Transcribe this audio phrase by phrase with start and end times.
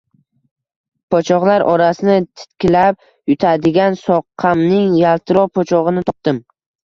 [1.15, 2.97] Po‘choqlar orasini titkilab,
[3.33, 6.41] yutadigan soqqamning yaltiroq po‘chog‘ini topdim.